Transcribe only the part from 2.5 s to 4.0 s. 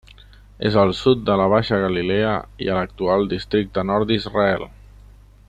i a l'actual districte